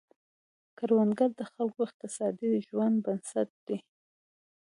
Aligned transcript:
کروندګري 0.77 1.33
د 1.39 1.41
خلکو 1.53 1.81
د 1.83 1.87
اقتصادي 1.87 2.51
ژوند 2.67 2.95
بنسټ 3.05 3.49
دی. 3.67 3.77